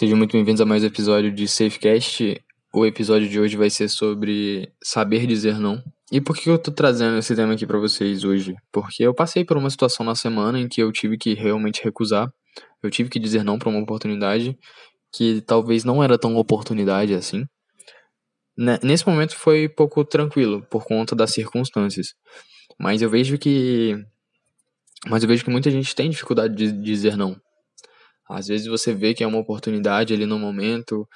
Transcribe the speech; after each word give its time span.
Sejam 0.00 0.16
muito 0.16 0.32
bem-vindos 0.32 0.62
a 0.62 0.64
mais 0.64 0.82
um 0.82 0.86
episódio 0.86 1.30
de 1.30 1.46
Safecast. 1.46 2.42
O 2.72 2.86
episódio 2.86 3.28
de 3.28 3.38
hoje 3.38 3.54
vai 3.54 3.68
ser 3.68 3.86
sobre 3.90 4.72
saber 4.82 5.26
dizer 5.26 5.58
não. 5.58 5.78
E 6.10 6.22
por 6.22 6.34
que 6.34 6.48
eu 6.48 6.56
tô 6.56 6.70
trazendo 6.70 7.18
esse 7.18 7.36
tema 7.36 7.52
aqui 7.52 7.66
para 7.66 7.78
vocês 7.78 8.24
hoje? 8.24 8.54
Porque 8.72 9.02
eu 9.02 9.12
passei 9.12 9.44
por 9.44 9.58
uma 9.58 9.68
situação 9.68 10.06
na 10.06 10.14
semana 10.14 10.58
em 10.58 10.68
que 10.68 10.82
eu 10.82 10.90
tive 10.90 11.18
que 11.18 11.34
realmente 11.34 11.84
recusar. 11.84 12.32
Eu 12.82 12.90
tive 12.90 13.10
que 13.10 13.18
dizer 13.18 13.44
não 13.44 13.58
para 13.58 13.68
uma 13.68 13.78
oportunidade 13.78 14.56
que 15.12 15.42
talvez 15.42 15.84
não 15.84 16.02
era 16.02 16.16
tão 16.16 16.34
oportunidade 16.36 17.12
assim. 17.12 17.44
Nesse 18.82 19.06
momento 19.06 19.36
foi 19.36 19.68
pouco 19.68 20.02
tranquilo 20.02 20.66
por 20.70 20.86
conta 20.86 21.14
das 21.14 21.30
circunstâncias. 21.30 22.14
Mas 22.78 23.02
eu 23.02 23.10
vejo 23.10 23.36
que 23.36 24.02
mas 25.08 25.22
eu 25.22 25.28
vejo 25.28 25.44
que 25.44 25.50
muita 25.50 25.70
gente 25.70 25.94
tem 25.94 26.08
dificuldade 26.08 26.54
de 26.54 26.72
dizer 26.72 27.18
não. 27.18 27.38
Às 28.30 28.46
vezes 28.48 28.66
você 28.66 28.94
vê 28.94 29.14
que 29.14 29.24
é 29.24 29.26
uma 29.26 29.38
oportunidade 29.38 30.14
ali 30.14 30.26
no 30.26 30.38
momento, 30.38 31.08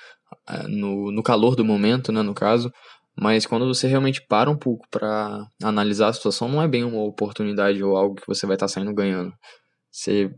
eh, 0.49 0.67
no, 0.69 1.13
no 1.13 1.23
calor 1.23 1.57
do 1.57 1.65
momento, 1.65 2.13
né, 2.13 2.23
no 2.23 2.35
caso, 2.35 2.73
mas 3.17 3.47
quando 3.47 3.67
você 3.67 3.87
realmente 3.87 4.21
para 4.27 4.51
um 4.51 4.57
pouco 4.57 4.87
para 4.91 5.47
analisar 5.63 6.09
a 6.09 6.13
situação, 6.13 6.49
não 6.49 6.63
é 6.63 6.69
bem 6.69 6.85
uma 6.85 7.03
oportunidade 7.03 7.83
ou 7.83 7.97
algo 7.97 8.17
que 8.17 8.27
você 8.27 8.47
vai 8.47 8.57
estar 8.57 8.67
tá 8.67 8.73
saindo 8.73 8.93
ganhando. 8.95 9.33
Você 9.91 10.31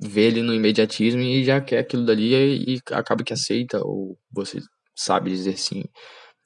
vê 0.00 0.22
ele 0.28 0.42
no 0.42 0.54
imediatismo 0.54 1.20
e 1.22 1.44
já 1.44 1.60
quer 1.60 1.78
aquilo 1.78 2.04
dali 2.04 2.34
e, 2.34 2.76
e 2.76 2.80
acaba 2.92 3.24
que 3.24 3.32
aceita, 3.32 3.80
ou 3.84 4.18
você 4.32 4.60
sabe 4.96 5.30
dizer 5.30 5.58
sim. 5.58 5.84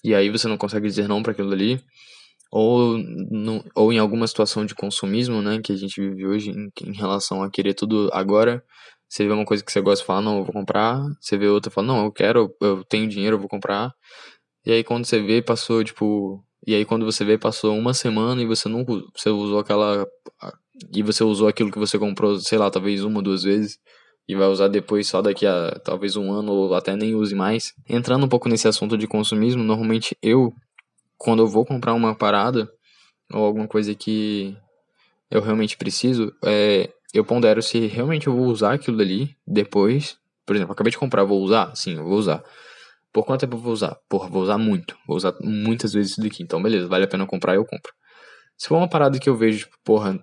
E 0.04 0.14
aí 0.14 0.30
você 0.30 0.48
não 0.48 0.58
consegue 0.58 0.86
dizer 0.88 1.08
não 1.08 1.22
para 1.22 1.32
aquilo 1.32 1.50
dali. 1.50 1.80
Ou, 2.50 2.98
no, 2.98 3.64
ou 3.74 3.92
em 3.92 3.98
alguma 3.98 4.26
situação 4.26 4.64
de 4.64 4.74
consumismo, 4.74 5.42
né, 5.42 5.60
que 5.62 5.72
a 5.72 5.76
gente 5.76 6.00
vive 6.00 6.26
hoje 6.26 6.50
em, 6.50 6.70
em 6.82 6.94
relação 6.94 7.42
a 7.42 7.50
querer 7.50 7.74
tudo 7.74 8.10
agora, 8.12 8.64
você 9.08 9.26
vê 9.26 9.32
uma 9.32 9.44
coisa 9.44 9.64
que 9.64 9.72
você 9.72 9.80
gosta 9.80 10.02
de 10.02 10.06
falar, 10.06 10.20
não, 10.20 10.38
eu 10.38 10.44
vou 10.44 10.52
comprar. 10.52 11.00
Você 11.18 11.36
vê 11.38 11.46
outra 11.48 11.70
e 11.70 11.72
fala, 11.72 11.86
não, 11.86 12.04
eu 12.04 12.12
quero, 12.12 12.54
eu 12.60 12.84
tenho 12.84 13.08
dinheiro, 13.08 13.36
eu 13.36 13.40
vou 13.40 13.48
comprar. 13.48 13.94
E 14.66 14.72
aí 14.72 14.84
quando 14.84 15.06
você 15.06 15.20
vê, 15.20 15.40
passou, 15.40 15.82
tipo. 15.82 16.44
E 16.66 16.74
aí 16.74 16.84
quando 16.84 17.06
você 17.06 17.24
vê, 17.24 17.38
passou 17.38 17.76
uma 17.76 17.94
semana 17.94 18.42
e 18.42 18.46
você 18.46 18.68
não. 18.68 18.84
Você 19.16 19.30
usou 19.30 19.58
aquela. 19.58 20.06
E 20.92 21.02
você 21.02 21.24
usou 21.24 21.48
aquilo 21.48 21.72
que 21.72 21.78
você 21.78 21.98
comprou, 21.98 22.38
sei 22.38 22.58
lá, 22.58 22.70
talvez 22.70 23.02
uma, 23.02 23.22
duas 23.22 23.42
vezes. 23.42 23.78
E 24.28 24.34
vai 24.34 24.46
usar 24.46 24.68
depois 24.68 25.08
só 25.08 25.22
daqui 25.22 25.46
a 25.46 25.80
talvez 25.82 26.14
um 26.14 26.30
ano 26.30 26.52
ou 26.52 26.74
até 26.74 26.94
nem 26.94 27.14
use 27.14 27.34
mais. 27.34 27.74
Entrando 27.88 28.26
um 28.26 28.28
pouco 28.28 28.48
nesse 28.48 28.68
assunto 28.68 28.98
de 28.98 29.06
consumismo, 29.06 29.64
normalmente 29.64 30.14
eu, 30.22 30.52
quando 31.16 31.42
eu 31.42 31.46
vou 31.46 31.64
comprar 31.64 31.94
uma 31.94 32.14
parada 32.14 32.70
ou 33.32 33.42
alguma 33.42 33.66
coisa 33.66 33.94
que 33.94 34.54
eu 35.30 35.40
realmente 35.40 35.78
preciso, 35.78 36.30
é, 36.44 36.90
eu 37.12 37.24
pondero 37.24 37.62
se 37.62 37.86
realmente 37.86 38.26
eu 38.26 38.34
vou 38.34 38.46
usar 38.46 38.74
aquilo 38.74 38.96
dali 38.96 39.36
depois. 39.46 40.16
Por 40.44 40.56
exemplo, 40.56 40.72
acabei 40.72 40.90
de 40.90 40.98
comprar, 40.98 41.24
vou 41.24 41.42
usar? 41.42 41.74
Sim, 41.74 41.96
eu 41.96 42.04
vou 42.04 42.18
usar. 42.18 42.42
Por 43.12 43.24
quanto 43.24 43.40
tempo 43.40 43.56
eu 43.56 43.60
vou 43.60 43.72
usar? 43.72 43.96
Porra, 44.08 44.28
vou 44.28 44.42
usar 44.42 44.58
muito. 44.58 44.96
Vou 45.06 45.16
usar 45.16 45.34
muitas 45.40 45.92
vezes 45.92 46.12
isso 46.12 46.22
daqui. 46.22 46.42
Então, 46.42 46.62
beleza, 46.62 46.88
vale 46.88 47.04
a 47.04 47.08
pena 47.08 47.26
comprar, 47.26 47.54
eu 47.54 47.64
compro. 47.64 47.92
Se 48.56 48.68
for 48.68 48.76
uma 48.76 48.88
parada 48.88 49.18
que 49.18 49.28
eu 49.28 49.36
vejo, 49.36 49.66
tipo, 49.66 49.76
porra, 49.84 50.20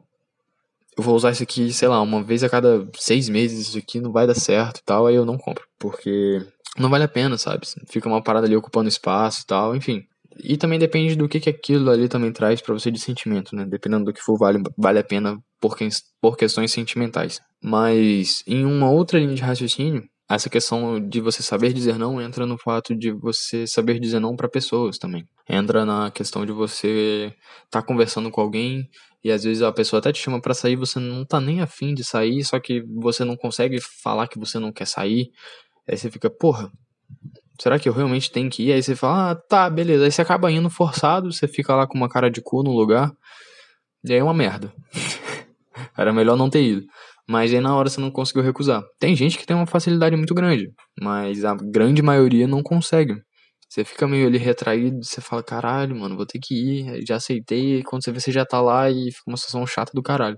eu 0.97 1.03
vou 1.03 1.15
usar 1.15 1.31
isso 1.31 1.43
aqui, 1.43 1.71
sei 1.73 1.87
lá, 1.87 2.01
uma 2.01 2.23
vez 2.23 2.43
a 2.43 2.49
cada 2.49 2.87
seis 2.97 3.27
meses, 3.27 3.67
isso 3.67 3.77
aqui 3.77 3.99
não 3.99 4.11
vai 4.11 4.27
dar 4.27 4.35
certo 4.35 4.77
e 4.79 4.83
tal, 4.83 5.07
aí 5.07 5.15
eu 5.15 5.25
não 5.25 5.37
compro. 5.37 5.65
Porque 5.79 6.45
não 6.77 6.89
vale 6.89 7.03
a 7.03 7.07
pena, 7.07 7.37
sabe? 7.37 7.65
Fica 7.87 8.07
uma 8.07 8.21
parada 8.21 8.45
ali 8.45 8.55
ocupando 8.55 8.87
espaço 8.87 9.41
e 9.43 9.45
tal, 9.45 9.75
enfim. 9.75 10.05
E 10.37 10.57
também 10.57 10.77
depende 10.77 11.15
do 11.15 11.29
que, 11.29 11.39
que 11.39 11.49
aquilo 11.49 11.89
ali 11.89 12.09
também 12.09 12.31
traz 12.31 12.61
para 12.61 12.73
você 12.73 12.91
de 12.91 12.99
sentimento, 12.99 13.55
né? 13.55 13.65
Dependendo 13.65 14.05
do 14.05 14.13
que 14.13 14.21
for, 14.21 14.37
vale, 14.37 14.61
vale 14.77 14.99
a 14.99 15.03
pena 15.03 15.41
por, 15.59 15.77
que, 15.77 15.87
por 16.21 16.37
questões 16.37 16.71
sentimentais. 16.71 17.39
Mas 17.63 18.43
em 18.45 18.65
uma 18.65 18.89
outra 18.89 19.19
linha 19.19 19.35
de 19.35 19.41
raciocínio, 19.41 20.03
essa 20.29 20.49
questão 20.49 20.99
de 20.99 21.21
você 21.21 21.43
saber 21.43 21.71
dizer 21.71 21.99
não 21.99 22.19
entra 22.19 22.45
no 22.45 22.57
fato 22.57 22.95
de 22.95 23.11
você 23.11 23.67
saber 23.67 23.99
dizer 23.99 24.19
não 24.19 24.35
para 24.35 24.49
pessoas 24.49 24.97
também. 24.97 25.27
Entra 25.47 25.85
na 25.85 26.09
questão 26.09 26.45
de 26.45 26.51
você 26.51 27.31
estar 27.65 27.81
tá 27.81 27.83
conversando 27.83 28.31
com 28.31 28.41
alguém 28.41 28.89
e 29.23 29.31
às 29.31 29.43
vezes 29.43 29.61
a 29.61 29.71
pessoa 29.71 29.99
até 29.99 30.11
te 30.11 30.19
chama 30.19 30.41
para 30.41 30.53
sair, 30.53 30.75
você 30.75 30.99
não 30.99 31.25
tá 31.25 31.39
nem 31.39 31.61
afim 31.61 31.93
de 31.93 32.03
sair, 32.03 32.43
só 32.43 32.59
que 32.59 32.83
você 33.01 33.23
não 33.23 33.35
consegue 33.35 33.79
falar 33.81 34.27
que 34.27 34.39
você 34.39 34.59
não 34.59 34.71
quer 34.71 34.85
sair. 34.85 35.31
Aí 35.87 35.97
você 35.97 36.09
fica, 36.09 36.29
porra, 36.29 36.71
será 37.59 37.79
que 37.79 37.89
eu 37.89 37.93
realmente 37.93 38.31
tenho 38.31 38.49
que 38.49 38.63
ir? 38.67 38.73
Aí 38.73 38.83
você 38.83 38.95
fala, 38.95 39.31
ah, 39.31 39.35
tá, 39.35 39.69
beleza. 39.69 40.05
Aí 40.05 40.11
você 40.11 40.21
acaba 40.21 40.51
indo 40.51 40.69
forçado, 40.69 41.31
você 41.31 41.47
fica 41.47 41.75
lá 41.75 41.87
com 41.87 41.97
uma 41.97 42.09
cara 42.09 42.29
de 42.29 42.41
cu 42.41 42.63
no 42.63 42.71
lugar. 42.71 43.11
E 44.03 44.13
aí 44.13 44.19
é 44.19 44.23
uma 44.23 44.33
merda. 44.33 44.71
Era 45.97 46.13
melhor 46.13 46.37
não 46.37 46.49
ter 46.49 46.63
ido. 46.63 46.85
Mas 47.27 47.53
aí 47.53 47.59
na 47.59 47.75
hora 47.75 47.89
você 47.89 47.99
não 47.99 48.11
conseguiu 48.11 48.43
recusar. 48.43 48.83
Tem 48.99 49.15
gente 49.15 49.37
que 49.37 49.45
tem 49.45 49.55
uma 49.55 49.65
facilidade 49.65 50.15
muito 50.15 50.33
grande, 50.33 50.71
mas 51.01 51.43
a 51.43 51.55
grande 51.55 52.01
maioria 52.01 52.47
não 52.47 52.61
consegue. 52.61 53.15
Você 53.69 53.83
fica 53.83 54.07
meio 54.07 54.27
ali 54.27 54.37
retraído, 54.37 55.03
você 55.03 55.19
fala, 55.21 55.43
caralho, 55.43 55.95
mano, 55.95 56.15
vou 56.15 56.25
ter 56.25 56.39
que 56.39 56.53
ir, 56.55 57.05
já 57.05 57.15
aceitei, 57.15 57.83
quando 57.83 58.03
você 58.03 58.11
vê, 58.11 58.19
você 58.19 58.31
já 58.31 58.45
tá 58.45 58.61
lá 58.61 58.89
e 58.89 59.11
fica 59.11 59.23
uma 59.27 59.37
situação 59.37 59.65
chata 59.65 59.91
do 59.93 60.03
caralho. 60.03 60.37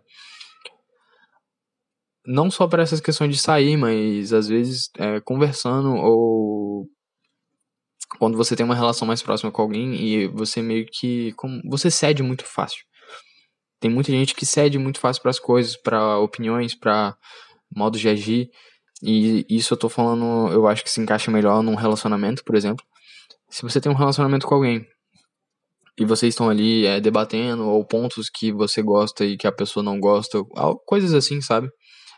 Não 2.25 2.51
só 2.51 2.67
para 2.67 2.83
essas 2.83 2.99
questões 2.99 3.35
de 3.35 3.41
sair, 3.41 3.77
mas 3.77 4.33
às 4.33 4.47
vezes 4.47 4.89
é, 4.97 5.19
conversando 5.21 5.89
ou 5.95 6.87
quando 8.19 8.37
você 8.37 8.55
tem 8.55 8.65
uma 8.65 8.75
relação 8.75 9.07
mais 9.07 9.21
próxima 9.21 9.51
com 9.51 9.61
alguém 9.61 9.95
e 9.95 10.27
você 10.27 10.61
meio 10.61 10.85
que. 10.91 11.33
Como, 11.33 11.61
você 11.69 11.91
cede 11.91 12.23
muito 12.23 12.45
fácil. 12.45 12.79
Tem 13.79 13.91
muita 13.91 14.11
gente 14.11 14.33
que 14.33 14.45
cede 14.45 14.77
muito 14.77 14.99
fácil 14.99 15.21
para 15.21 15.31
as 15.31 15.39
coisas, 15.39 15.77
para 15.77 16.17
opiniões, 16.17 16.73
para 16.73 17.15
modos 17.75 17.99
de 17.99 18.09
agir. 18.09 18.49
E 19.03 19.45
isso 19.49 19.73
eu 19.73 19.77
tô 19.77 19.89
falando, 19.89 20.51
eu 20.51 20.67
acho 20.67 20.83
que 20.83 20.89
se 20.89 20.99
encaixa 20.99 21.29
melhor 21.29 21.61
num 21.61 21.75
relacionamento, 21.75 22.43
por 22.43 22.55
exemplo. 22.55 22.83
Se 23.49 23.61
você 23.61 23.79
tem 23.79 23.91
um 23.91 23.95
relacionamento 23.95 24.47
com 24.47 24.55
alguém 24.55 24.85
e 25.97 26.05
vocês 26.05 26.33
estão 26.33 26.49
ali 26.49 26.85
é, 26.85 26.99
debatendo, 26.99 27.67
ou 27.67 27.83
pontos 27.85 28.29
que 28.29 28.51
você 28.51 28.81
gosta 28.81 29.25
e 29.25 29.37
que 29.37 29.47
a 29.47 29.51
pessoa 29.51 29.83
não 29.83 29.99
gosta, 29.99 30.43
coisas 30.85 31.13
assim, 31.13 31.41
sabe? 31.41 31.69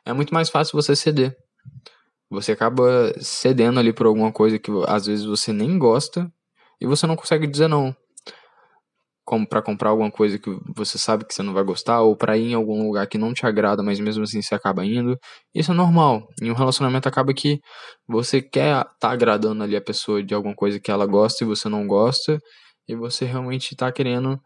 É 0.06 0.14
muito 0.14 0.34
mais 0.34 0.50
fácil 0.50 0.82
você 0.82 0.96
ceder. 0.96 1.36
Você 2.30 2.52
acaba 2.52 3.14
cedendo 3.20 3.80
ali 3.80 3.92
por 3.92 4.06
alguma 4.06 4.32
coisa 4.32 4.60
que 4.60 4.72
às 4.88 5.06
vezes 5.06 5.26
você 5.26 5.52
nem 5.52 5.78
gosta 5.78 6.32
e 6.80 6.86
você 6.86 7.08
não 7.08 7.16
consegue 7.16 7.48
dizer 7.48 7.68
não. 7.68 7.96
Como 9.30 9.48
para 9.48 9.62
comprar 9.62 9.92
alguma 9.92 10.10
coisa 10.10 10.40
que 10.40 10.50
você 10.76 10.98
sabe 10.98 11.24
que 11.24 11.36
você 11.36 11.44
não 11.44 11.54
vai 11.54 11.64
gostar, 11.64 12.02
ou 12.02 12.16
para 12.18 12.36
ir 12.36 12.50
em 12.52 12.54
algum 12.56 12.88
lugar 12.88 13.06
que 13.08 13.16
não 13.16 13.32
te 13.32 13.46
agrada, 13.46 13.84
mas 13.84 14.00
mesmo 14.00 14.24
assim 14.24 14.42
você 14.42 14.56
acaba 14.56 14.84
indo. 14.84 15.16
Isso 15.54 15.72
é 15.72 15.76
normal. 15.76 16.28
Em 16.42 16.50
um 16.50 16.56
relacionamento 16.56 17.08
acaba 17.08 17.32
que 17.32 17.60
você 18.08 18.42
quer 18.42 18.84
tá 19.00 19.12
agradando 19.12 19.64
ali 19.64 19.76
a 19.76 19.82
pessoa 19.82 20.24
de 20.24 20.34
alguma 20.34 20.56
coisa 20.56 20.80
que 20.80 20.90
ela 20.90 21.06
gosta 21.06 21.44
e 21.44 21.48
você 21.48 21.70
não 21.70 21.86
gosta, 21.86 22.40
e 22.88 22.96
você 22.96 23.24
realmente 23.26 23.76
tá 23.76 23.92
querendo 23.92 24.40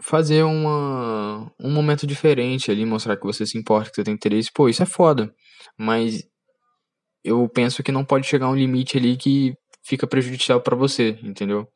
fazer 0.00 0.42
uma, 0.42 1.50
um 1.60 1.70
momento 1.70 2.06
diferente 2.06 2.70
ali, 2.70 2.84
mostrar 2.84 3.16
que 3.16 3.24
você 3.24 3.46
se 3.46 3.58
importa, 3.58 3.90
que 3.90 3.96
você 3.96 4.04
tem 4.04 4.14
interesse. 4.14 4.50
Pô, 4.54 4.68
isso 4.68 4.82
é 4.82 4.86
foda. 4.86 5.32
Mas 5.78 6.24
eu 7.24 7.48
penso 7.48 7.82
que 7.82 7.92
não 7.92 8.04
pode 8.04 8.26
chegar 8.26 8.48
um 8.48 8.54
limite 8.56 8.98
ali 8.98 9.16
que 9.16 9.54
fica 9.84 10.06
prejudicial 10.06 10.60
para 10.60 10.76
você, 10.76 11.18
entendeu? 11.22 11.68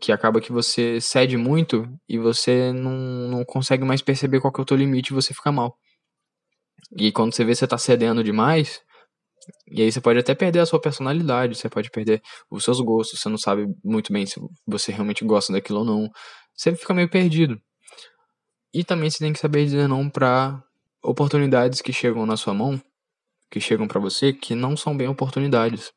Que 0.00 0.12
acaba 0.12 0.40
que 0.40 0.52
você 0.52 1.00
cede 1.00 1.36
muito 1.36 1.88
e 2.08 2.18
você 2.18 2.72
não, 2.72 2.92
não 3.28 3.44
consegue 3.44 3.84
mais 3.84 4.02
perceber 4.02 4.40
qual 4.40 4.52
que 4.52 4.60
é 4.60 4.62
o 4.62 4.66
teu 4.66 4.76
limite 4.76 5.12
e 5.12 5.14
você 5.14 5.32
fica 5.34 5.52
mal. 5.52 5.76
E 6.98 7.10
quando 7.12 7.34
você 7.34 7.44
vê 7.44 7.54
você 7.54 7.66
tá 7.66 7.78
cedendo 7.78 8.22
demais, 8.22 8.80
e 9.70 9.82
aí 9.82 9.90
você 9.90 10.00
pode 10.00 10.18
até 10.18 10.34
perder 10.34 10.60
a 10.60 10.66
sua 10.66 10.80
personalidade, 10.80 11.56
você 11.56 11.68
pode 11.68 11.90
perder 11.90 12.22
os 12.50 12.64
seus 12.64 12.80
gostos, 12.80 13.20
você 13.20 13.28
não 13.28 13.38
sabe 13.38 13.66
muito 13.84 14.12
bem 14.12 14.26
se 14.26 14.40
você 14.66 14.92
realmente 14.92 15.24
gosta 15.24 15.52
daquilo 15.52 15.80
ou 15.80 15.84
não. 15.84 16.10
Você 16.54 16.74
fica 16.74 16.94
meio 16.94 17.08
perdido. 17.08 17.60
E 18.72 18.84
também 18.84 19.10
você 19.10 19.18
tem 19.18 19.32
que 19.32 19.38
saber 19.38 19.64
dizer 19.64 19.88
não 19.88 20.08
para 20.08 20.62
oportunidades 21.02 21.80
que 21.80 21.92
chegam 21.92 22.26
na 22.26 22.36
sua 22.36 22.54
mão 22.54 22.80
que 23.50 23.60
chegam 23.60 23.86
para 23.86 24.00
você 24.00 24.32
que 24.32 24.54
não 24.54 24.76
são 24.76 24.96
bem 24.96 25.08
oportunidades. 25.08 25.92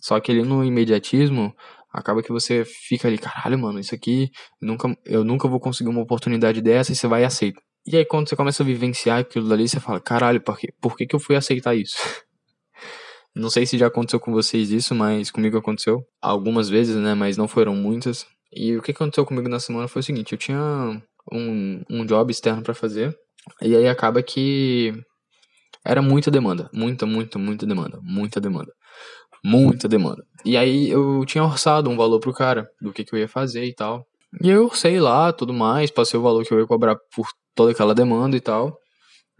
Só 0.00 0.18
que 0.20 0.30
ali 0.32 0.42
no 0.42 0.64
imediatismo, 0.64 1.54
acaba 1.98 2.22
que 2.22 2.32
você 2.32 2.64
fica 2.64 3.08
ali, 3.08 3.18
caralho, 3.18 3.58
mano, 3.58 3.78
isso 3.78 3.94
aqui, 3.94 4.30
nunca, 4.60 4.96
eu 5.04 5.24
nunca 5.24 5.48
vou 5.48 5.60
conseguir 5.60 5.90
uma 5.90 6.02
oportunidade 6.02 6.60
dessa 6.60 6.92
e 6.92 6.96
você 6.96 7.06
vai 7.06 7.22
e 7.22 7.24
aceita. 7.24 7.60
E 7.86 7.96
aí 7.96 8.04
quando 8.04 8.28
você 8.28 8.36
começa 8.36 8.62
a 8.62 8.66
vivenciar 8.66 9.20
aquilo 9.20 9.48
dali, 9.48 9.68
você 9.68 9.80
fala, 9.80 10.00
caralho, 10.00 10.40
por, 10.40 10.58
quê? 10.58 10.68
por 10.80 10.96
que, 10.96 11.06
que 11.06 11.14
eu 11.14 11.20
fui 11.20 11.36
aceitar 11.36 11.74
isso? 11.74 11.96
não 13.34 13.50
sei 13.50 13.66
se 13.66 13.78
já 13.78 13.86
aconteceu 13.86 14.20
com 14.20 14.32
vocês 14.32 14.70
isso, 14.70 14.94
mas 14.94 15.30
comigo 15.30 15.56
aconteceu. 15.56 16.02
Algumas 16.20 16.68
vezes, 16.68 16.96
né, 16.96 17.14
mas 17.14 17.36
não 17.36 17.48
foram 17.48 17.74
muitas. 17.74 18.26
E 18.52 18.76
o 18.76 18.82
que 18.82 18.92
aconteceu 18.92 19.26
comigo 19.26 19.48
na 19.48 19.60
semana 19.60 19.88
foi 19.88 20.00
o 20.00 20.02
seguinte, 20.02 20.32
eu 20.32 20.38
tinha 20.38 20.58
um, 21.32 21.82
um 21.90 22.06
job 22.06 22.30
externo 22.30 22.62
para 22.62 22.74
fazer, 22.74 23.14
e 23.62 23.76
aí 23.76 23.86
acaba 23.88 24.22
que 24.22 24.92
era 25.84 26.02
muita 26.02 26.30
demanda. 26.30 26.68
Muita, 26.72 27.06
muita, 27.06 27.38
muita 27.38 27.66
demanda. 27.66 27.98
Muita 28.02 28.40
demanda. 28.40 28.72
Muita 29.44 29.88
demanda. 29.88 30.24
E 30.44 30.56
aí 30.56 30.90
eu 30.90 31.24
tinha 31.24 31.44
orçado 31.44 31.88
um 31.90 31.96
valor 31.96 32.20
pro 32.20 32.32
cara, 32.32 32.68
do 32.80 32.92
que, 32.92 33.04
que 33.04 33.14
eu 33.14 33.18
ia 33.18 33.28
fazer 33.28 33.64
e 33.64 33.74
tal. 33.74 34.06
E 34.42 34.48
eu 34.48 34.70
sei 34.70 35.00
lá, 35.00 35.32
tudo 35.32 35.52
mais, 35.52 35.90
passei 35.90 36.18
o 36.18 36.22
valor 36.22 36.44
que 36.44 36.52
eu 36.52 36.60
ia 36.60 36.66
cobrar 36.66 36.96
por 37.14 37.28
toda 37.54 37.72
aquela 37.72 37.94
demanda 37.94 38.36
e 38.36 38.40
tal. 38.40 38.78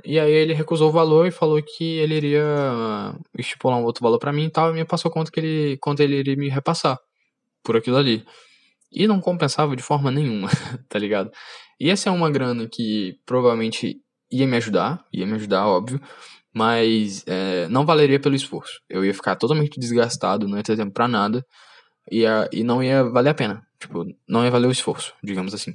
E 0.05 0.19
aí 0.19 0.33
ele 0.33 0.55
recusou 0.55 0.89
o 0.91 0.93
valor 0.93 1.27
e 1.27 1.31
falou 1.31 1.61
que 1.63 1.85
ele 1.99 2.15
iria 2.15 3.15
estipular 3.37 3.79
um 3.79 3.85
outro 3.85 4.03
valor 4.03 4.19
para 4.19 4.33
mim 4.33 4.45
e 4.45 4.51
tal, 4.51 4.71
e 4.71 4.75
me 4.75 4.85
passou 4.85 5.11
quanto 5.11 5.33
que 5.33 5.41
ele, 5.41 5.77
quanto 5.79 6.01
ele 6.01 6.17
iria 6.17 6.37
me 6.37 6.49
repassar 6.49 6.99
por 7.63 7.77
aquilo 7.77 7.97
ali. 7.97 8.25
E 8.93 9.07
não 9.07 9.21
compensava 9.21 9.77
de 9.77 9.83
forma 9.83 10.11
nenhuma, 10.11 10.49
tá 10.89 10.99
ligado? 10.99 11.31
E 11.81 11.91
essa 11.91 12.09
é 12.09 12.13
uma 12.13 12.31
grana 12.31 12.69
que 12.69 13.19
provavelmente 13.27 14.01
ia 14.31 14.47
me 14.47 14.57
ajudar, 14.57 15.05
ia 15.13 15.27
me 15.27 15.35
ajudar, 15.35 15.67
óbvio, 15.67 16.01
mas 16.55 17.25
é, 17.27 17.69
não 17.69 17.87
valeria 17.87 18.21
pelo 18.21 18.35
esforço. 18.35 18.81
Eu 18.89 19.05
ia 19.05 19.15
ficar 19.15 19.37
totalmente 19.37 19.79
desgastado, 19.79 20.49
não 20.49 20.57
ia 20.57 20.63
ter 20.63 20.77
tempo 20.77 20.93
pra 20.93 21.09
nada, 21.09 21.45
ia, 22.11 22.49
e 22.53 22.65
não 22.65 22.83
ia 22.83 23.05
valer 23.05 23.31
a 23.31 23.35
pena. 23.35 23.63
Tipo, 23.81 24.05
não 24.29 24.45
ia 24.45 24.51
valer 24.51 24.67
o 24.67 24.73
esforço, 24.73 25.15
digamos 25.23 25.55
assim. 25.55 25.75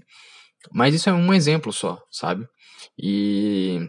Mas 0.72 0.96
isso 0.96 1.10
é 1.10 1.14
um 1.14 1.34
exemplo 1.34 1.72
só, 1.72 2.00
sabe? 2.12 2.46
E 2.98 3.80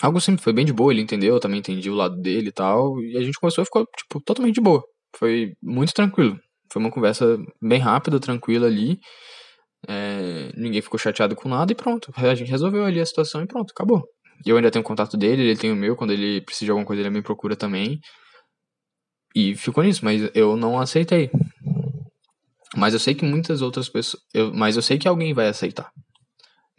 algo 0.00 0.20
sempre 0.20 0.42
foi 0.42 0.52
bem 0.52 0.64
de 0.64 0.72
boa, 0.72 0.92
ele 0.92 1.02
entendeu, 1.02 1.34
eu 1.34 1.40
também 1.40 1.60
entendi 1.60 1.90
o 1.90 1.94
lado 1.94 2.20
dele 2.20 2.48
e 2.48 2.52
tal, 2.52 3.00
e 3.00 3.16
a 3.16 3.22
gente 3.22 3.38
começou 3.38 3.62
a 3.62 3.64
ficar, 3.64 3.84
tipo, 3.96 4.20
totalmente 4.20 4.54
de 4.54 4.60
boa. 4.60 4.82
Foi 5.16 5.54
muito 5.62 5.92
tranquilo. 5.92 6.38
Foi 6.72 6.80
uma 6.80 6.90
conversa 6.90 7.36
bem 7.60 7.80
rápida, 7.80 8.20
tranquila 8.20 8.66
ali. 8.66 8.98
É, 9.88 10.52
ninguém 10.56 10.80
ficou 10.82 10.98
chateado 10.98 11.34
com 11.34 11.48
nada 11.48 11.72
e 11.72 11.74
pronto. 11.74 12.12
A 12.16 12.34
gente 12.34 12.50
resolveu 12.50 12.84
ali 12.84 13.00
a 13.00 13.06
situação 13.06 13.42
e 13.42 13.46
pronto, 13.46 13.72
acabou. 13.72 14.04
Eu 14.44 14.56
ainda 14.56 14.70
tenho 14.70 14.84
contato 14.84 15.16
dele, 15.16 15.42
ele 15.42 15.56
tem 15.56 15.72
o 15.72 15.76
meu, 15.76 15.96
quando 15.96 16.12
ele 16.12 16.40
precisa 16.40 16.66
de 16.66 16.70
alguma 16.70 16.86
coisa 16.86 17.02
ele 17.02 17.10
me 17.10 17.22
procura 17.22 17.56
também. 17.56 18.00
E 19.34 19.54
ficou 19.54 19.84
nisso, 19.84 20.04
mas 20.04 20.30
eu 20.34 20.56
não 20.56 20.78
aceitei. 20.78 21.30
Mas 22.76 22.94
eu 22.94 23.00
sei 23.00 23.14
que 23.14 23.24
muitas 23.24 23.62
outras 23.62 23.88
pessoas. 23.88 24.22
Eu, 24.32 24.52
mas 24.52 24.76
eu 24.76 24.82
sei 24.82 24.98
que 24.98 25.08
alguém 25.08 25.34
vai 25.34 25.48
aceitar. 25.48 25.92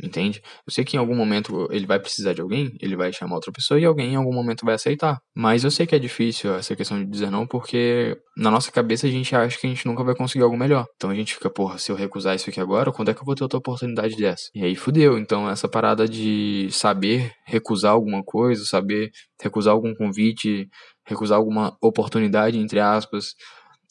Entende? 0.02 0.42
Eu 0.66 0.74
sei 0.74 0.84
que 0.84 0.96
em 0.96 1.00
algum 1.00 1.16
momento 1.16 1.68
ele 1.72 1.86
vai 1.86 2.00
precisar 2.00 2.34
de 2.34 2.42
alguém, 2.42 2.76
ele 2.82 2.96
vai 2.96 3.14
chamar 3.14 3.36
outra 3.36 3.52
pessoa 3.52 3.80
e 3.80 3.86
alguém 3.86 4.14
em 4.14 4.16
algum 4.16 4.34
momento 4.34 4.66
vai 4.66 4.76
aceitar. 4.76 5.20
Mas 5.36 5.64
eu 5.64 5.70
sei 5.70 5.86
que 5.86 5.96
é 5.96 6.00
difícil 6.00 6.54
essa 6.56 6.76
questão 6.76 6.98
de 6.98 7.06
dizer 7.10 7.30
não, 7.30 7.46
porque 7.46 8.18
na 8.36 8.50
nossa 8.50 8.72
cabeça 8.72 9.06
a 9.06 9.10
gente 9.10 9.36
acha 9.36 9.60
que 9.60 9.68
a 9.68 9.70
gente 9.70 9.86
nunca 9.86 10.04
vai 10.04 10.16
conseguir 10.16 10.44
algo 10.44 10.58
melhor. 10.58 10.86
Então 10.96 11.10
a 11.10 11.16
gente 11.16 11.36
fica, 11.36 11.50
porra, 11.50 11.78
se 11.78 11.92
eu 11.92 11.96
recusar 11.96 12.36
isso 12.36 12.50
aqui 12.50 12.60
agora, 12.60 12.92
quando 12.92 13.12
é 13.12 13.14
que 13.14 13.22
eu 13.22 13.26
vou 13.26 13.36
ter 13.36 13.44
outra 13.44 13.60
oportunidade 13.60 14.16
dessa? 14.16 14.50
E 14.56 14.64
aí 14.64 14.76
fudeu. 14.76 15.18
Então 15.18 15.50
essa 15.50 15.68
parada 15.68 16.08
de 16.08 16.68
saber 16.72 17.32
recusar 17.46 17.92
alguma 17.92 18.24
coisa, 18.24 18.66
saber 18.66 19.12
recusar 19.40 19.74
algum 19.74 19.94
convite, 19.94 20.68
recusar 21.06 21.38
alguma 21.38 21.76
oportunidade, 21.82 22.58
entre 22.58 22.80
aspas, 22.80 23.34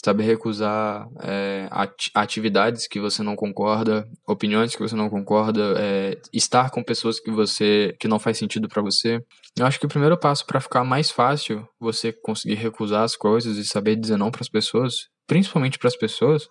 saber 0.05 0.25
recusar 0.25 1.07
é, 1.23 1.69
atividades 2.15 2.87
que 2.87 2.99
você 2.99 3.23
não 3.23 3.37
concorda, 3.37 4.09
opiniões 4.27 4.75
que 4.75 4.83
você 4.83 4.97
não 4.97 5.11
concorda, 5.11 5.75
é, 5.79 6.19
estar 6.33 6.71
com 6.71 6.83
pessoas 6.83 7.21
que 7.21 7.31
você 7.31 7.95
que 8.01 8.09
não 8.09 8.19
faz 8.19 8.39
sentido 8.39 8.69
para 8.69 8.83
você. 8.83 9.21
Eu 9.59 9.67
acho 9.67 9.79
que 9.79 9.87
o 9.87 9.89
primeiro 9.89 10.17
passo 10.17 10.47
para 10.47 10.61
ficar 10.61 10.85
mais 10.85 11.11
fácil 11.11 11.67
você 11.79 12.13
conseguir 12.13 12.55
recusar 12.55 13.03
as 13.03 13.15
coisas 13.15 13.59
e 13.59 13.65
saber 13.65 13.97
dizer 13.97 14.17
não 14.17 14.31
para 14.31 14.43
as 14.43 14.49
pessoas, 14.49 15.09
principalmente 15.27 15.79
para 15.79 15.89
as 15.89 15.97
pessoas, 15.97 16.49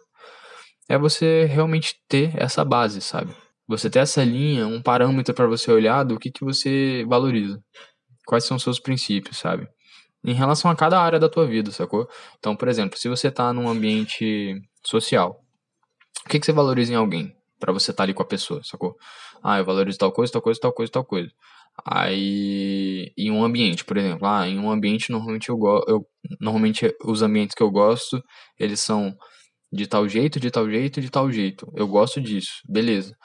é 0.88 0.98
você 0.98 1.46
realmente 1.46 1.96
ter 2.08 2.32
essa 2.36 2.64
base, 2.64 3.02
sabe? 3.02 3.34
Você 3.68 3.90
ter 3.90 4.00
essa 4.00 4.24
linha, 4.24 4.68
um 4.68 4.82
parâmetro 4.82 5.34
para 5.34 5.48
você 5.48 5.72
olhar 5.72 6.04
do 6.04 6.20
que 6.20 6.32
que 6.32 6.44
você 6.44 7.06
valoriza. 7.08 7.60
Quais 8.26 8.44
são 8.44 8.58
os 8.58 8.64
seus 8.64 8.80
princípios, 8.80 9.38
sabe? 9.38 9.68
Em 10.24 10.34
relação 10.34 10.70
a 10.70 10.76
cada 10.76 11.00
área 11.02 11.20
da 11.20 11.30
tua 11.30 11.46
vida, 11.48 11.72
sacou? 11.72 12.08
Então, 12.38 12.56
por 12.56 12.68
exemplo, 12.68 12.98
se 12.98 13.08
você 13.08 13.32
tá 13.32 13.54
num 13.54 13.70
ambiente 13.70 14.56
social, 14.86 15.42
o 16.26 16.30
que, 16.30 16.40
que 16.40 16.46
você 16.46 16.52
valoriza 16.52 16.94
em 16.94 16.96
alguém 16.96 17.36
para 17.60 17.74
você 17.74 17.92
estar 17.92 18.02
tá 18.02 18.04
ali 18.04 18.14
com 18.14 18.24
a 18.24 18.26
pessoa, 18.26 18.62
sacou? 18.64 18.96
Ah, 19.44 19.60
eu 19.60 19.66
valorizo 19.66 19.98
tal 19.98 20.12
coisa, 20.12 20.32
tal 20.32 20.42
coisa, 20.42 20.60
tal 20.60 20.74
coisa, 20.74 20.92
tal 20.92 21.06
coisa. 21.06 21.32
Aí, 21.86 23.14
em 23.18 23.32
um 23.32 23.44
ambiente, 23.44 23.86
por 23.86 23.98
exemplo, 23.98 24.28
ah, 24.28 24.48
em 24.48 24.60
um 24.60 24.70
ambiente 24.70 25.12
normalmente 25.12 25.50
eu 25.50 25.58
gosto, 25.58 26.06
normalmente 26.40 26.94
os 27.04 27.22
ambientes 27.22 27.56
que 27.56 27.64
eu 27.64 27.72
gosto, 27.72 28.22
eles 28.60 28.80
são 28.80 29.16
de 29.72 29.88
tal 29.88 30.08
jeito, 30.08 30.40
de 30.40 30.52
tal 30.52 30.70
jeito, 30.70 31.00
de 31.02 31.10
tal 31.10 31.32
jeito. 31.32 31.72
Eu 31.76 31.88
gosto 31.88 32.20
disso, 32.20 32.62
beleza. 32.68 33.16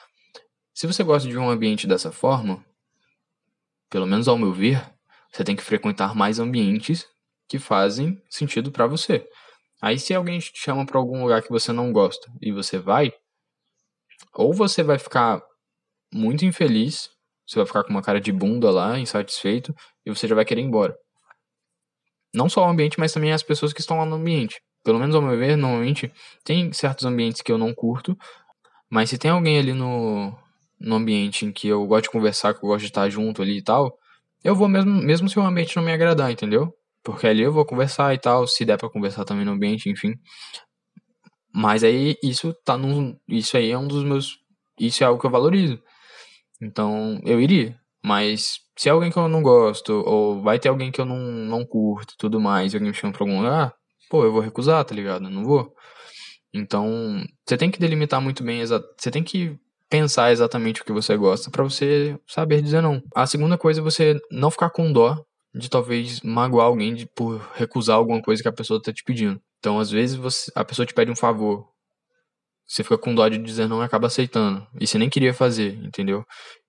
Se 0.73 0.87
você 0.87 1.03
gosta 1.03 1.27
de 1.27 1.37
um 1.37 1.49
ambiente 1.49 1.87
dessa 1.87 2.11
forma, 2.11 2.63
pelo 3.89 4.05
menos 4.05 4.27
ao 4.27 4.37
meu 4.37 4.53
ver, 4.53 4.94
você 5.35 5.43
tem 5.43 5.55
que 5.55 5.63
frequentar 5.63 6.15
mais 6.15 6.39
ambientes 6.39 7.05
que 7.49 7.59
fazem 7.59 8.21
sentido 8.29 8.71
para 8.71 8.87
você. 8.87 9.27
Aí 9.81 9.99
se 9.99 10.13
alguém 10.13 10.39
te 10.39 10.53
chama 10.55 10.85
para 10.85 10.97
algum 10.97 11.21
lugar 11.21 11.43
que 11.43 11.49
você 11.49 11.73
não 11.73 11.91
gosta 11.91 12.31
e 12.41 12.53
você 12.53 12.79
vai, 12.79 13.11
ou 14.33 14.53
você 14.53 14.81
vai 14.81 14.97
ficar 14.97 15.41
muito 16.13 16.45
infeliz, 16.45 17.09
você 17.45 17.57
vai 17.57 17.65
ficar 17.65 17.83
com 17.83 17.89
uma 17.89 18.01
cara 18.01 18.21
de 18.21 18.31
bunda 18.31 18.71
lá, 18.71 18.97
insatisfeito, 18.97 19.75
e 20.05 20.09
você 20.09 20.25
já 20.25 20.33
vai 20.33 20.45
querer 20.45 20.61
ir 20.61 20.65
embora. 20.65 20.95
Não 22.33 22.47
só 22.47 22.65
o 22.65 22.69
ambiente, 22.69 22.97
mas 22.97 23.11
também 23.11 23.33
as 23.33 23.43
pessoas 23.43 23.73
que 23.73 23.81
estão 23.81 23.97
lá 23.97 24.05
no 24.05 24.15
ambiente. 24.15 24.61
Pelo 24.85 24.99
menos 24.99 25.15
ao 25.15 25.21
meu 25.21 25.37
ver, 25.37 25.57
normalmente 25.57 26.13
tem 26.45 26.71
certos 26.71 27.03
ambientes 27.03 27.41
que 27.41 27.51
eu 27.51 27.57
não 27.57 27.73
curto, 27.73 28.17
mas 28.89 29.09
se 29.09 29.17
tem 29.17 29.31
alguém 29.31 29.59
ali 29.59 29.73
no, 29.73 30.33
no 30.79 30.95
ambiente 30.95 31.45
em 31.45 31.51
que 31.51 31.67
eu 31.67 31.85
gosto 31.85 32.03
de 32.03 32.11
conversar, 32.11 32.53
que 32.53 32.63
eu 32.63 32.69
gosto 32.69 32.81
de 32.81 32.87
estar 32.87 33.09
junto 33.09 33.41
ali 33.41 33.57
e 33.57 33.63
tal, 33.63 33.99
eu 34.45 34.55
vou 34.55 34.67
mesmo, 34.69 34.91
mesmo 34.91 35.27
se 35.27 35.39
o 35.39 35.41
ambiente 35.41 35.75
não 35.75 35.83
me 35.83 35.91
agradar, 35.91 36.31
entendeu? 36.31 36.71
Porque 37.03 37.25
ali 37.25 37.41
eu 37.41 37.51
vou 37.51 37.65
conversar 37.65 38.13
e 38.13 38.19
tal, 38.19 38.45
se 38.47 38.63
der 38.63 38.77
para 38.77 38.89
conversar 38.91 39.25
também 39.25 39.43
no 39.43 39.53
ambiente, 39.53 39.89
enfim. 39.89 40.13
Mas 41.51 41.83
aí 41.83 42.15
isso 42.23 42.53
tá 42.63 42.77
num, 42.77 43.17
isso 43.27 43.57
aí 43.57 43.71
é 43.71 43.77
um 43.77 43.87
dos 43.87 44.03
meus, 44.03 44.37
isso 44.79 45.03
é 45.03 45.07
algo 45.07 45.19
que 45.19 45.25
eu 45.25 45.31
valorizo. 45.31 45.81
Então, 46.61 47.19
eu 47.25 47.41
iria, 47.41 47.75
mas 48.03 48.59
se 48.77 48.87
é 48.87 48.91
alguém 48.91 49.11
que 49.11 49.17
eu 49.17 49.27
não 49.27 49.41
gosto 49.41 49.93
ou 50.05 50.43
vai 50.43 50.59
ter 50.59 50.69
alguém 50.69 50.91
que 50.91 51.01
eu 51.01 51.05
não 51.05 51.17
não 51.17 51.65
curto, 51.65 52.13
tudo 52.19 52.39
mais, 52.39 52.73
e 52.73 52.77
alguém 52.77 52.91
me 52.91 52.95
chama 52.95 53.13
para 53.13 53.23
algum 53.23 53.37
lugar, 53.37 53.73
pô, 54.11 54.23
eu 54.25 54.31
vou 54.31 54.41
recusar, 54.41 54.85
tá 54.85 54.93
ligado? 54.93 55.25
Eu 55.25 55.31
não 55.31 55.43
vou. 55.43 55.73
Então, 56.53 57.23
você 57.47 57.57
tem 57.57 57.71
que 57.71 57.79
delimitar 57.79 58.21
muito 58.21 58.43
bem, 58.43 58.63
você 58.65 59.11
tem 59.11 59.23
que 59.23 59.57
pensar 59.89 60.31
exatamente 60.31 60.81
o 60.81 60.85
que 60.85 60.91
você 60.91 61.15
gosta 61.15 61.49
para 61.51 61.63
você 61.63 62.17
saber 62.27 62.61
dizer 62.61 62.81
não. 62.81 63.01
A 63.15 63.25
segunda 63.27 63.57
coisa 63.57 63.79
é 63.79 63.83
você 63.83 64.19
não 64.31 64.51
ficar 64.51 64.69
com 64.69 64.91
dó 64.91 65.23
de 65.53 65.69
talvez 65.69 66.21
magoar 66.21 66.67
alguém 66.67 66.93
de, 66.93 67.07
por 67.15 67.39
recusar 67.55 67.95
alguma 67.95 68.21
coisa 68.21 68.41
que 68.41 68.49
a 68.49 68.53
pessoa 68.53 68.81
tá 68.81 68.91
te 68.91 69.03
pedindo. 69.03 69.39
Então, 69.59 69.79
às 69.79 69.89
vezes, 69.89 70.15
você, 70.15 70.51
a 70.53 70.65
pessoa 70.65 70.85
te 70.85 70.93
pede 70.93 71.09
um 71.09 71.15
favor. 71.15 71.67
Você 72.67 72.83
fica 72.83 72.97
com 72.97 73.15
dó 73.15 73.27
de 73.27 73.37
dizer 73.37 73.67
não 73.67 73.81
e 73.81 73.85
acaba 73.85 74.07
aceitando. 74.07 74.65
E 74.79 74.85
você 74.85 74.97
nem 74.97 75.09
queria 75.09 75.33
fazer, 75.33 75.75
entendeu? 75.83 76.25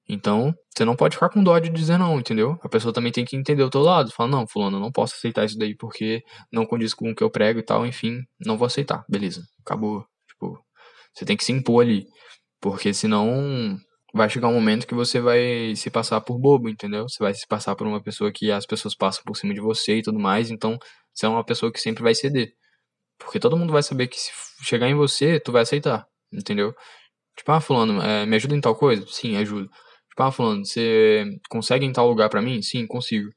Então, 0.09 0.55
você 0.75 0.85
não 0.85 0.95
pode 0.95 1.17
ficar 1.17 1.29
com 1.31 1.43
dó 1.43 1.59
de 1.59 1.69
dizer 1.69 1.99
não, 1.99 2.19
entendeu? 2.21 2.59
A 2.63 2.69
pessoa 2.69 2.93
também 2.93 3.11
tem 3.11 3.25
que 3.25 3.37
entender 3.37 3.63
o 3.63 3.71
teu 3.71 3.81
lado. 3.81 4.13
Fala, 4.13 4.31
não, 4.31 4.47
fulano, 4.47 4.77
eu 4.77 4.81
não 4.81 4.93
posso 4.93 5.15
aceitar 5.15 5.45
isso 5.45 5.59
daí 5.59 5.75
porque 5.75 6.23
não 6.53 6.65
condiz 6.65 6.95
com 6.95 7.11
o 7.11 7.15
que 7.15 7.25
eu 7.25 7.31
prego 7.31 7.59
e 7.59 7.63
tal, 7.63 7.85
enfim, 7.85 8.21
não 8.45 8.57
vou 8.57 8.67
aceitar. 8.67 9.05
Beleza, 9.09 9.43
acabou. 9.65 10.05
Tipo, 10.29 10.59
você 11.13 11.25
tem 11.25 11.37
que 11.37 11.45
se 11.45 11.53
impor 11.53 11.83
ali. 11.85 12.07
Porque 12.61 12.93
senão 12.95 13.79
vai 14.15 14.29
chegar 14.31 14.49
um 14.49 14.55
momento 14.55 14.87
que 14.87 14.95
você 14.95 15.21
vai 15.21 15.75
se 15.77 15.91
passar 15.91 16.21
por 16.21 16.39
bobo, 16.39 16.69
entendeu? 16.69 17.09
Você 17.09 17.23
vai 17.23 17.35
se 17.35 17.47
passar 17.47 17.77
por 17.77 17.87
uma 17.87 18.03
pessoa 18.03 18.33
que 18.33 18.51
as 18.51 18.67
pessoas 18.67 18.95
passam 18.95 19.23
por 19.25 19.37
cima 19.37 19.55
de 19.55 19.61
você 19.61 19.99
e 19.99 20.03
tudo 20.03 20.19
mais, 20.19 20.51
então 20.51 20.79
você 21.15 21.27
é 21.27 21.29
uma 21.29 21.45
pessoa 21.45 21.73
que 21.73 21.81
sempre 21.81 22.03
vai 22.03 22.15
ceder. 22.15 22.53
Porque 23.19 23.41
todo 23.41 23.57
mundo 23.57 23.73
vai 23.73 23.83
saber 23.83 24.09
que 24.09 24.19
se 24.21 24.31
chegar 24.63 24.89
em 24.89 24.95
você, 24.95 25.41
tu 25.41 25.53
vai 25.53 25.63
aceitar, 25.63 26.07
entendeu? 26.33 26.75
Tipo, 27.37 27.53
ah, 27.53 27.61
fulano, 27.61 28.03
é, 28.03 28.27
me 28.27 28.37
ajuda 28.37 28.57
em 28.57 28.61
tal 28.61 28.77
coisa? 28.77 29.07
Sim, 29.09 29.37
ajudo. 29.37 29.69
Tipo, 30.11 30.23
ah, 30.23 30.33
fulano, 30.33 30.65
você 30.65 31.25
consegue 31.51 31.85
em 31.87 31.93
tal 31.93 32.09
lugar 32.09 32.29
para 32.31 32.43
mim? 32.43 32.63
Sim, 32.63 32.87
consigo. 32.87 33.31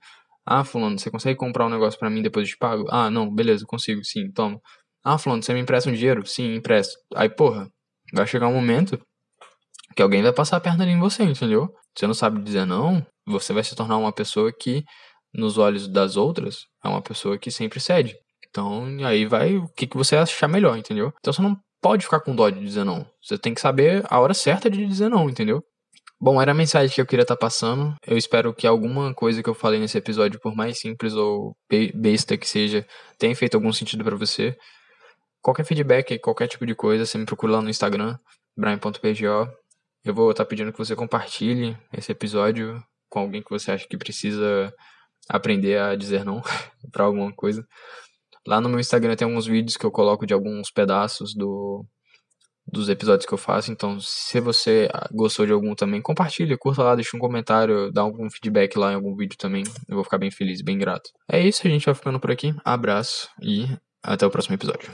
Ah, 0.45 0.63
fulano, 0.63 0.97
você 0.99 1.11
consegue 1.11 1.38
comprar 1.38 1.67
um 1.67 1.69
negócio 1.69 1.99
para 1.99 2.09
mim 2.09 2.21
depois 2.21 2.47
eu 2.47 2.53
te 2.53 2.57
pago? 2.57 2.85
Ah, 2.89 3.09
não, 3.11 3.33
beleza, 3.33 3.65
consigo, 3.67 4.03
sim, 4.03 4.31
toma. 4.31 4.59
Ah, 5.03 5.17
fulano, 5.17 5.43
você 5.43 5.53
me 5.53 5.59
empresta 5.61 5.89
um 5.89 5.93
dinheiro? 5.93 6.25
Sim, 6.25 6.55
empresto. 6.55 6.97
Aí, 7.15 7.29
porra, 7.29 7.69
vai 8.13 8.27
chegar 8.27 8.47
um 8.47 8.53
momento 8.53 8.99
que 9.96 10.01
alguém 10.01 10.22
vai 10.22 10.34
passar 10.34 10.58
a 10.58 10.62
perna 10.62 10.86
em 10.86 11.00
você, 11.00 11.24
entendeu? 11.24 11.74
Você 11.96 12.08
não 12.08 12.13
sabe 12.13 12.41
dizer 12.41 12.65
não, 12.65 13.05
você 13.27 13.53
vai 13.53 13.63
se 13.63 13.75
tornar 13.75 13.98
uma 13.98 14.12
pessoa 14.12 14.51
que, 14.51 14.84
nos 15.34 15.58
olhos 15.58 15.88
das 15.88 16.17
outras, 16.17 16.65
é 16.84 16.88
uma 16.88 17.01
pessoa 17.01 17.38
que 17.38 17.51
sempre 17.51 17.79
cede. 17.79 18.15
Então, 18.50 18.86
aí 19.05 19.25
vai 19.25 19.58
o 19.58 19.67
que, 19.75 19.86
que 19.86 19.98
você 19.98 20.15
achar 20.15 20.48
melhor, 20.48 20.77
entendeu? 20.77 21.13
Então 21.19 21.31
você 21.31 21.41
não 21.41 21.55
pode 21.81 22.03
ficar 22.03 22.19
com 22.19 22.36
dó 22.36 22.50
de 22.50 22.60
dizer 22.60 22.84
não. 22.84 23.05
Você 23.22 23.38
tem 23.38 23.53
que 23.53 23.62
saber 23.62 24.03
a 24.10 24.19
hora 24.19 24.34
certa 24.34 24.69
de 24.69 24.86
dizer 24.86 25.10
não, 25.10 25.29
entendeu? 25.29 25.63
Bom, 26.22 26.41
era 26.41 26.51
a 26.51 26.55
mensagem 26.55 26.93
que 26.93 27.00
eu 27.00 27.05
queria 27.05 27.24
estar 27.24 27.36
tá 27.36 27.39
passando. 27.39 27.96
Eu 28.05 28.17
espero 28.17 28.53
que 28.53 28.67
alguma 28.67 29.13
coisa 29.13 29.41
que 29.41 29.50
eu 29.50 29.53
falei 29.53 29.79
nesse 29.79 29.98
episódio, 29.98 30.39
por 30.39 30.53
mais 30.53 30.77
simples 30.77 31.13
ou 31.13 31.55
besta 31.96 32.38
que 32.38 32.48
seja, 32.48 32.86
tenha 33.17 33.34
feito 33.36 33.55
algum 33.55 33.72
sentido 33.72 34.03
para 34.03 34.17
você. 34.17 34.58
Qualquer 35.41 35.63
feedback, 35.63 36.19
qualquer 36.19 36.48
tipo 36.48 36.65
de 36.65 36.75
coisa, 36.75 37.05
você 37.05 37.17
me 37.17 37.25
procura 37.25 37.53
lá 37.53 37.62
no 37.62 37.69
Instagram, 37.69 38.17
brian.pgo. 38.58 39.50
Eu 40.03 40.13
vou 40.13 40.32
estar 40.32 40.46
pedindo 40.46 40.72
que 40.72 40.77
você 40.77 40.96
compartilhe 40.96 41.77
esse 41.94 42.12
episódio 42.12 42.82
com 43.10 43.20
alguém 43.20 43.41
que 43.41 43.50
você 43.50 43.72
acha 43.72 43.88
que 43.88 43.98
precisa 43.98 44.74
aprender 45.27 45.79
a 45.79 45.96
dizer 45.96 46.24
não 46.24 46.41
para 46.91 47.03
alguma 47.03 47.34
coisa. 47.34 47.65
Lá 48.48 48.62
no 48.62 48.70
meu 48.70 48.79
Instagram 48.79 49.15
tem 49.15 49.27
alguns 49.27 49.46
vídeos 49.46 49.77
que 49.77 49.86
eu 49.86 49.91
coloco 49.91 50.25
de 50.25 50.34
alguns 50.34 50.72
pedaços 50.72 51.34
do 51.36 51.86
dos 52.72 52.88
episódios 52.88 53.25
que 53.25 53.34
eu 53.34 53.38
faço. 53.38 53.72
Então, 53.72 54.00
se 54.00 54.39
você 54.39 54.88
gostou 55.12 55.46
de 55.46 55.51
algum 55.51 55.74
também, 55.74 56.01
compartilha, 56.01 56.58
curta 56.58 56.84
lá, 56.84 56.96
deixa 56.96 57.18
um 57.18 57.20
comentário, 57.20 57.91
dá 57.91 58.01
algum 58.01 58.29
feedback 58.29 58.77
lá 58.77 58.91
em 58.91 58.96
algum 58.96 59.15
vídeo 59.15 59.36
também. 59.38 59.63
Eu 59.88 59.96
vou 59.96 60.03
ficar 60.03 60.20
bem 60.20 60.29
feliz, 60.32 60.62
bem 60.62 60.77
grato. 60.77 61.10
É 61.27 61.41
isso, 61.41 61.65
a 61.65 61.70
gente 61.70 61.86
vai 61.86 61.96
ficando 61.96 62.20
por 62.20 62.29
aqui. 62.32 62.53
Abraço 62.63 63.27
e 63.41 63.65
até 64.03 64.25
o 64.25 64.29
próximo 64.29 64.56
episódio. 64.56 64.91